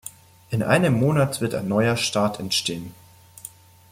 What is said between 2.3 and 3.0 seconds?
entstehen.